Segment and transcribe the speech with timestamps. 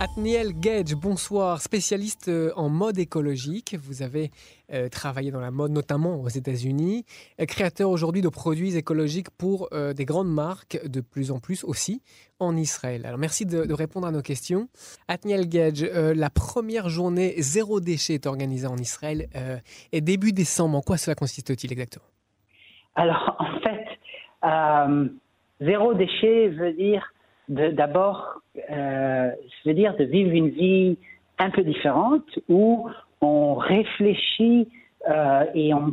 [0.00, 3.74] Atniel Gage, bonsoir, spécialiste euh, en mode écologique.
[3.82, 4.30] Vous avez
[4.72, 7.04] euh, travaillé dans la mode, notamment aux États-Unis.
[7.40, 12.00] Euh, créateur aujourd'hui de produits écologiques pour des grandes marques, de plus en plus aussi
[12.38, 13.06] en Israël.
[13.06, 14.68] Alors merci de, répondre à nos questions.
[15.08, 19.28] Atniel Gage, la première journée zéro déchet est organisée en Israël
[19.92, 20.78] et début décembre.
[20.78, 22.04] En quoi cela consiste-t-il exactement?
[22.94, 25.10] Alors en fait,
[25.60, 27.02] zéro déchet veut dire
[27.48, 29.30] d'abord, euh,
[29.64, 30.98] je veux dire, de vivre une vie
[31.38, 32.88] un peu différente où
[33.20, 34.68] on réfléchit
[35.08, 35.92] euh, et on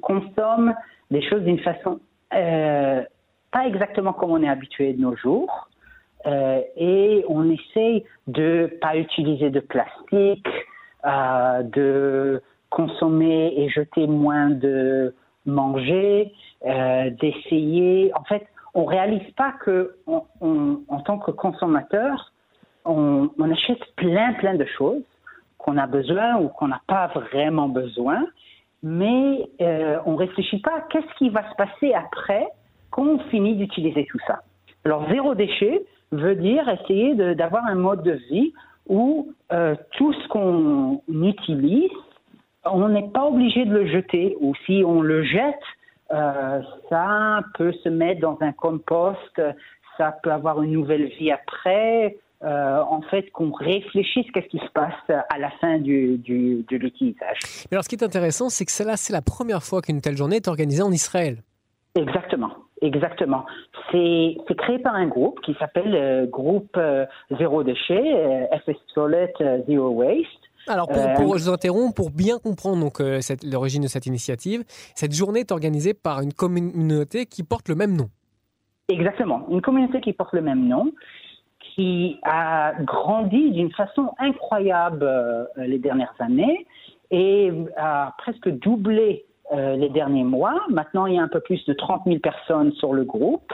[0.00, 0.74] consomme
[1.10, 2.00] des choses d'une façon
[2.34, 3.02] euh,
[3.50, 5.68] pas exactement comme on est habitué de nos jours.
[6.24, 10.48] Euh, et on essaye de pas utiliser de plastique,
[11.04, 15.14] euh, de consommer et jeter moins de
[15.46, 16.32] manger,
[16.64, 18.12] euh, d'essayer.
[18.14, 22.32] En fait, on réalise pas que en tant que consommateur,
[22.84, 25.02] on, achète plein plein de choses
[25.58, 28.24] qu'on a besoin ou qu'on n'a pas vraiment besoin,
[28.82, 32.48] mais euh, on réfléchit pas à qu'est-ce qui va se passer après
[32.90, 34.40] quand on finit d'utiliser tout ça.
[34.84, 38.52] Alors zéro déchet veut dire essayer d'avoir un mode de vie
[38.88, 41.90] où euh, tout ce qu'on utilise,
[42.64, 45.62] on n'est pas obligé de le jeter, ou si on le jette,
[46.12, 49.40] euh, ça peut se mettre dans un compost,
[49.96, 52.16] ça peut avoir une nouvelle vie après.
[52.44, 56.76] Euh, en fait, qu'on réfléchisse qu'est-ce qui se passe à la fin du, du, de
[56.76, 57.38] l'utilisage.
[57.70, 60.16] Mais alors, ce qui est intéressant, c'est que cela, c'est la première fois qu'une telle
[60.16, 61.36] journée est organisée en Israël.
[61.94, 63.46] Exactement, exactement.
[63.92, 66.76] C'est créé par un groupe qui s'appelle euh, Groupe
[67.38, 69.32] Zéro Déchet, FS Toilet
[69.68, 70.41] Zero Waste.
[70.68, 74.62] Alors, pour, euh, je vous interromps, pour bien comprendre donc euh, l'origine de cette initiative,
[74.94, 78.08] cette journée est organisée par une communauté qui porte le même nom.
[78.88, 80.92] Exactement, une communauté qui porte le même nom,
[81.60, 86.66] qui a grandi d'une façon incroyable euh, les dernières années
[87.10, 90.54] et a presque doublé les derniers mois.
[90.70, 93.52] Maintenant, il y a un peu plus de 30 000 personnes sur le groupe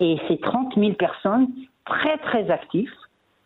[0.00, 1.48] et ces 30 000 personnes
[1.84, 2.88] très très actifs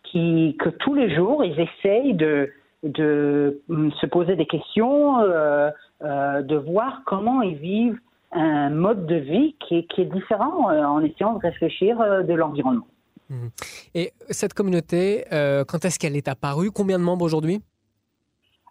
[0.05, 2.53] qui, que tous les jours, ils essayent de
[2.83, 5.71] de mm, se poser des questions, euh,
[6.03, 7.99] euh, de voir comment ils vivent
[8.33, 12.87] un mode de vie qui est, différent euh, en essayant de réfléchir de l'environnement.
[13.31, 13.47] Mmh.
[13.95, 15.25] Et cette communauté,
[15.67, 16.71] quand est-ce qu'elle est apparue?
[16.71, 17.61] Combien de membres aujourd'hui?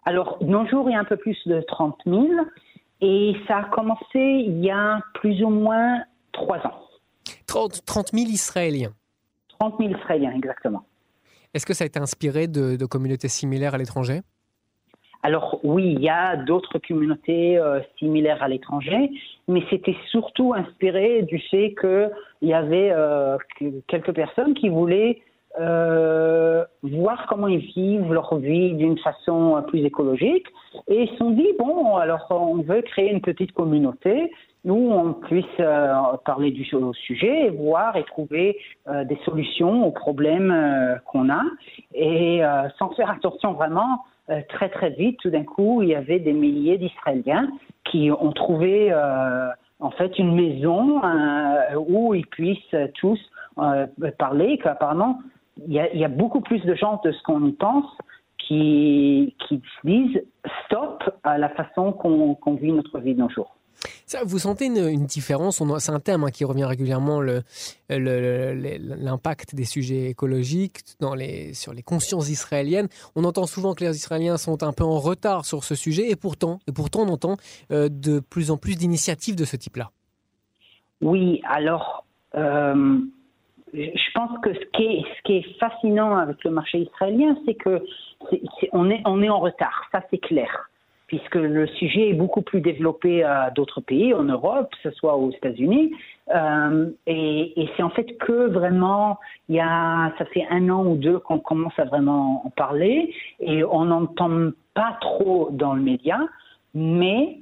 [0.04, 2.26] Alors, nos jours, il y a un peu plus de 30 000
[3.00, 6.02] et ça a commencé il y a plus ou moins
[6.32, 6.80] trois ans.
[7.46, 8.92] 30, 30 000 Israéliens
[9.58, 10.84] 30 000 Israéliens, exactement.
[11.54, 14.20] Est-ce que ça a été inspiré de, communautés similaires à l'étranger?
[15.22, 19.10] Alors oui, il y a d'autres communautés euh, similaires à l'étranger,
[19.48, 23.36] mais c'était surtout inspiré du fait qu'il y avait euh,
[23.88, 25.20] quelques personnes qui voulaient
[25.58, 30.46] euh, voir comment ils vivent leur vie d'une façon plus écologique
[30.86, 34.30] et ils se sont dit bon alors on veut créer une petite communauté
[34.64, 35.92] où on puisse euh,
[36.24, 38.58] parler du sujet et voir et trouver
[38.88, 41.42] euh, des solutions aux problèmes euh, qu'on a.
[41.94, 42.42] Et
[42.78, 44.04] sans faire attention vraiment,
[44.48, 47.48] très très vite, tout d'un coup, il y avait des milliers d'Israéliens
[47.84, 48.94] qui ont trouvé
[49.80, 51.00] en fait une maison
[51.88, 53.18] où ils puissent tous
[54.18, 54.58] parler.
[54.58, 55.18] Qu'apparemment,
[55.66, 57.86] il y, y a beaucoup plus de gens de ce qu'on pense
[58.38, 60.22] qui, qui disent
[60.66, 63.57] stop à la façon qu'on vit notre vie de nos jours.
[64.24, 65.62] Vous sentez une, différence?
[65.78, 67.20] C'est un thème hein, qui revient régulièrement,
[67.88, 72.88] l'impact des sujets écologiques dans les, sur les consciences israéliennes.
[73.16, 76.16] On entend souvent que les Israéliens sont un peu en retard sur ce sujet, et
[76.16, 77.36] pourtant, et pourtant on entend
[77.70, 79.90] euh, de plus en plus d'initiatives de ce type-là.
[81.00, 82.98] Oui, alors, euh,
[83.72, 87.84] je pense que ce qui, est, fascinant avec le marché israélien, c'est que
[88.72, 90.67] on est en retard, ça c'est clair
[91.08, 95.16] puisque le sujet est beaucoup plus développé à d'autres pays, en Europe, que ce soit
[95.16, 95.94] aux États-Unis.
[96.34, 99.18] Euh, et, et c'est en fait que vraiment,
[99.48, 103.12] il y a, ça fait un an ou deux qu'on commence à vraiment en parler,
[103.40, 106.20] et on n'entend pas trop dans le média,
[106.74, 107.38] mais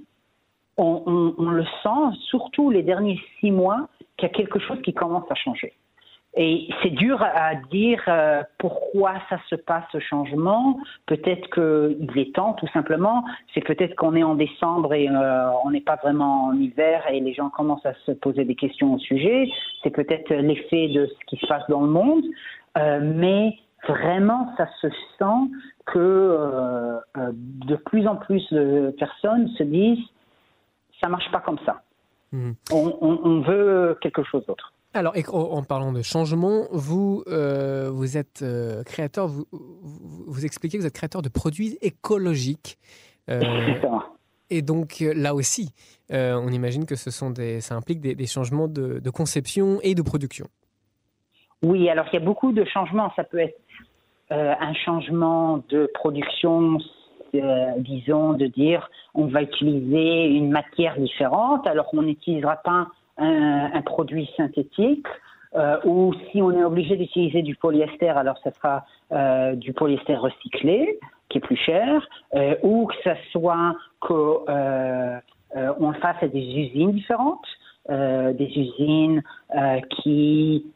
[0.77, 4.81] on, on, on le sent, surtout les derniers six mois, qu'il y a quelque chose
[4.83, 5.73] qui commence à changer.
[6.39, 10.79] Et c'est dur à dire euh, pourquoi ça se passe ce changement.
[11.07, 13.25] Peut-être qu'il est temps, tout simplement.
[13.55, 17.21] C'est peut-être qu'on est en décembre et euh, on n'est pas vraiment en hiver et
[17.21, 19.51] les gens commencent à se poser des questions au sujet.
[19.83, 22.25] C'est peut-être l'effet de ce qui se passe dans le monde.
[22.77, 23.57] Euh, mais
[23.89, 24.89] vraiment, ça se
[25.19, 25.51] sent
[25.87, 30.05] que de plus en plus de personnes se disent
[31.01, 31.83] ça marche pas comme ça.
[32.33, 32.55] Mhm.
[32.73, 34.73] On, veut quelque chose d'autre.
[34.97, 40.83] Alors, en parlant de changement, vous, euh, vous êtes euh, créateur, vous, vous, expliquez que
[40.83, 42.79] vous êtes créateur de produits écologiques.
[43.29, 43.41] Euh,
[44.49, 45.75] et donc, là aussi,
[46.11, 50.03] on imagine que ce sont des, ça implique des, changements de, de, conception et de
[50.03, 50.47] production.
[51.63, 53.13] Oui, alors il y a beaucoup de changements.
[53.17, 53.61] Ça peut être
[54.31, 56.79] un changement de production
[57.43, 62.87] euh, disons, de dire on va utiliser une matière différente, alors on n'utilisera pas
[63.19, 65.07] un, produit synthétique.
[65.55, 70.17] Euh, ou si on est obligé d'utiliser du polyester, alors ce sera euh, du polyester
[70.17, 70.99] recyclé,
[71.29, 72.07] qui est plus cher,
[72.63, 77.47] ou que ce soit qu'on le fasse à des usines différentes,
[77.89, 79.23] des usines
[79.91, 80.67] qui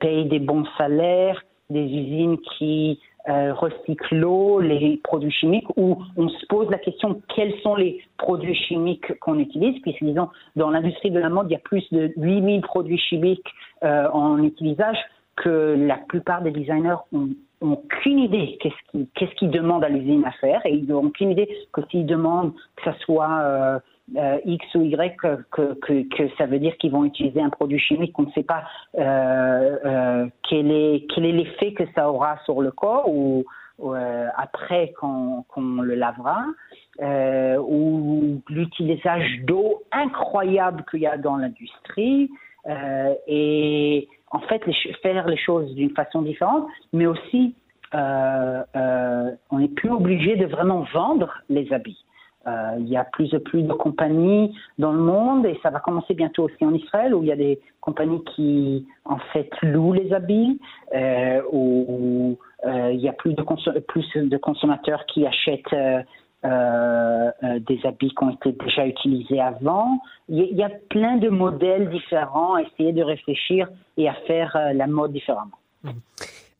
[0.00, 6.28] payent des bons salaires, des usines qui euh, recycle l'eau, les produits chimiques, où on
[6.28, 11.10] se pose la question quels sont les produits chimiques qu'on utilise, puisque disons, dans l'industrie
[11.10, 13.48] de la mode, il y a plus de 8000 produits chimiques
[13.82, 14.98] euh, en utilisage
[15.36, 17.28] que la plupart des designers ont,
[17.62, 21.82] aucune idée qu'est-ce qu'ils demandent à l'usine à faire, et ils n'ont aucune idée que
[21.90, 23.82] s'ils demandent que ça soit
[24.16, 27.50] euh, euh, X ou Y que, que, que ça veut dire qu'ils vont utiliser un
[27.50, 28.12] produit chimique.
[28.12, 28.64] Qu'on ne sait pas
[28.98, 33.44] euh, euh, quel est quel est l'effet que ça aura sur le corps ou,
[34.36, 35.44] après qu'on
[35.82, 36.44] le lavera.
[37.00, 42.30] Ou l'utilisation d'eau incroyable qu'il y a dans l'industrie.
[43.26, 44.62] Et en fait
[45.02, 47.54] faire les choses d'une façon différente mais aussi
[47.94, 52.04] on n'est plus obligé de vraiment vendre les habits
[52.46, 55.78] euh, il y a plus de plus de compagnies dans le monde et ça va
[55.80, 59.92] commencer bientôt aussi en Israël où il y a des compagnies qui en fait louent
[59.92, 60.58] les habits,
[60.94, 63.42] euh, où, euh, il y a plus de,
[63.80, 65.74] plus de consommateurs qui achètent
[66.44, 70.00] euh, des habits qui ont été déjà utilisés avant.
[70.28, 74.86] Il y, a plein de modèles différents à essayer de réfléchir et à faire la
[74.86, 75.58] mode différemment.
[75.84, 75.90] Mmh.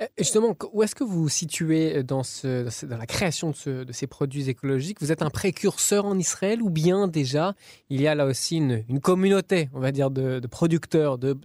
[0.00, 4.06] Euh, justement, où est-ce que vous vous situez dans, ce, dans la création de, ces
[4.06, 4.98] produits écologiques?
[5.00, 7.52] Vous êtes un précurseur en Israël ou bien déjà
[7.90, 11.36] il y a là aussi une, communauté, on va dire, de, producteurs de,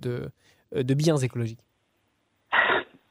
[0.73, 1.59] de, biens écologiques?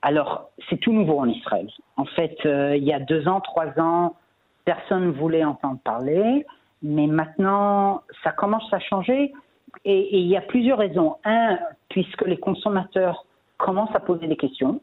[0.03, 1.71] Alors, c'est tout nouveau en Israël.
[1.97, 4.17] En fait, euh, il y a deux ans, trois ans,
[4.65, 6.45] personne ne voulait entendre parler,
[6.83, 9.33] mais maintenant, ça commence à changer
[9.85, 11.17] et il y a plusieurs raisons.
[11.25, 11.59] Un,
[11.89, 13.27] puisque les consommateurs
[13.59, 14.81] commencent à poser des questions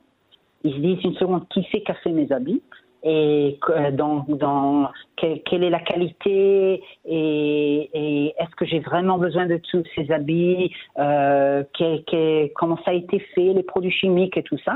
[0.64, 2.62] ils se disent une seconde, qui a fait mes habits
[3.04, 3.60] et
[3.94, 10.12] dans, dans quelle, est la qualité et, est-ce que j'ai vraiment besoin de tous ces
[10.12, 11.64] habits, euh,
[12.56, 14.76] comment ça a été fait, les produits chimiques et tout ça.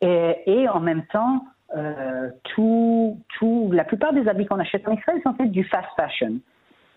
[0.00, 1.44] Et, en même temps,
[1.76, 5.88] euh, tout, tout, la plupart des habits qu'on achète en Israël sont faits du fast
[5.96, 6.40] fashion.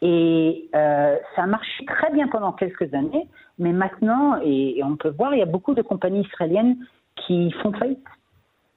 [0.06, 3.26] Et euh, ça marche très bien pendant quelques années,
[3.58, 6.76] mais maintenant, et, on peut voir, il y a beaucoup de compagnies israéliennes
[7.16, 8.06] qui font faillite.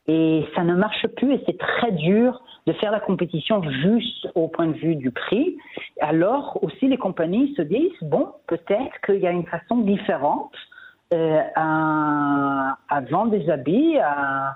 [0.07, 4.47] Et ça ne marche plus et c'est très dur de faire la compétition juste au
[4.47, 5.57] point de vue du prix.
[6.01, 10.55] Alors aussi les compagnies se disent, bon, peut-être qu'il y a une façon différente
[11.13, 12.77] euh, à,
[13.11, 14.55] vendre des habits, à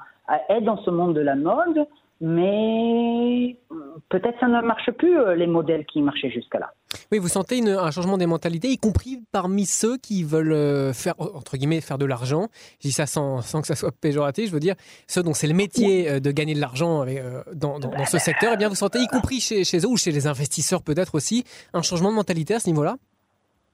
[0.50, 1.84] être dans ce monde de la mode,
[2.20, 3.56] mais
[4.10, 6.70] peut-être ça ne marche plus euh, les modèles qui marchaient jusqu'à là.
[7.12, 11.14] Oui, vous sentez un changement des mentalités, y compris parmi ceux qui veulent euh, faire,
[11.18, 12.48] entre guillemets, faire de l'argent.
[12.80, 14.74] Je dis ça sans, sans, que ça soit péjoratif, je veux dire,
[15.06, 17.06] ceux dont c'est le métier euh, de gagner de l'argent
[17.54, 20.10] dans, dans, ce secteur, eh bien, vous sentez, y compris chez, chez eux ou chez
[20.10, 22.96] les investisseurs peut-être aussi, un changement de mentalité à ce niveau-là?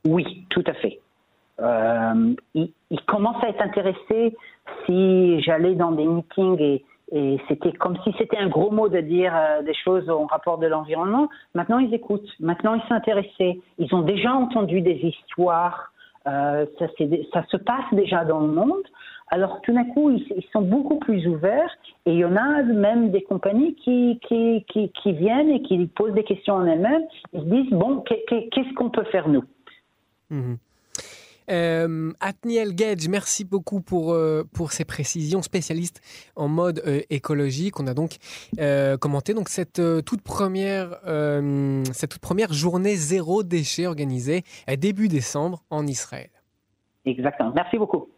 [0.05, 1.00] Oui, tout à fait.
[2.55, 4.37] ils, ils commencent à être intéressés
[4.85, 9.01] si j'allais dans des meetings et et c'était comme si c'était un gros mot de
[9.01, 11.29] dire euh, des choses en rapport de l'environnement.
[11.55, 12.29] Maintenant, ils écoutent.
[12.41, 13.57] Maintenant, ils s'intéressent.
[13.79, 15.93] Ils ont déjà entendu des histoires.
[16.27, 16.89] Euh, ça,
[17.49, 18.83] se passe déjà dans le monde.
[19.29, 21.71] Alors, tout d'un coup, ils, sont beaucoup plus ouverts.
[22.07, 24.19] Et il y en a même des compagnies qui
[25.05, 27.05] viennent et qui posent des questions en elles-mêmes.
[27.33, 29.45] Ils se disent, bon, qu'est-ce qu'on peut faire nous?
[30.31, 30.55] Mmh
[31.50, 36.00] euh, Atniel Gage, merci beaucoup pour, euh, ces précisions, spécialiste
[36.35, 37.79] en mode euh, écologique.
[37.81, 38.17] On a donc
[38.59, 40.99] euh, commenté donc cette, toute première,
[42.53, 44.43] journée zéro déchet organisée
[44.76, 46.31] début décembre en Israël.
[47.05, 47.53] Exactement.
[47.55, 48.09] Merci beaucoup.